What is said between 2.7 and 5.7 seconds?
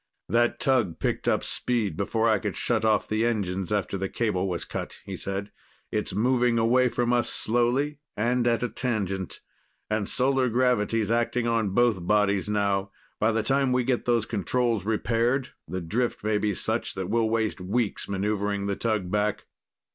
off the engines, after the cable was cut," he said.